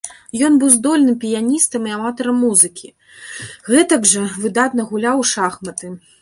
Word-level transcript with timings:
Ён 0.45 0.53
быў 0.61 0.69
здольным 0.75 1.17
піяністам 1.23 1.81
і 1.89 1.93
аматарам 1.97 2.39
музыкі, 2.45 2.87
гэтак 3.71 4.09
жа 4.13 4.25
выдатна 4.47 4.89
гуляў 4.95 5.15
у 5.27 5.29
шахматы. 5.35 5.87